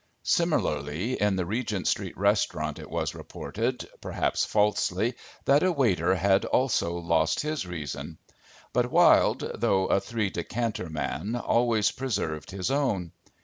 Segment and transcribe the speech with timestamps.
[0.23, 5.13] Similarly in the Regent street restaurant it was reported, perhaps falsely,
[5.45, 8.17] that a waiter had also lost his reason.
[8.73, 13.11] But Wilde, though a three decanter man, always preserved his own.